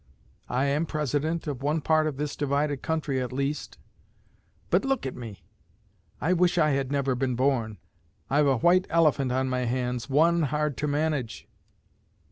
I 0.49 0.65
am 0.65 0.87
President 0.87 1.45
of 1.45 1.61
one 1.61 1.79
part 1.79 2.07
of 2.07 2.17
this 2.17 2.35
divided 2.35 2.81
country 2.81 3.21
at 3.21 3.31
least; 3.31 3.77
but 4.71 4.83
look 4.83 5.05
at 5.05 5.15
me! 5.15 5.43
I 6.19 6.33
wish 6.33 6.57
I 6.57 6.71
had 6.71 6.91
never 6.91 7.13
been 7.13 7.35
born! 7.35 7.77
I've 8.27 8.47
a 8.47 8.57
white 8.57 8.87
elephant 8.89 9.31
on 9.31 9.47
my 9.47 9.65
hands, 9.65 10.09
one 10.09 10.41
hard 10.41 10.75
to 10.77 10.87
manage. 10.87 11.47